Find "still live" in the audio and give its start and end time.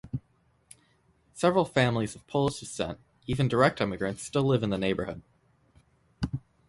4.23-4.63